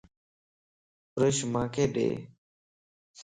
[1.13, 2.07] بروش مانک ڏي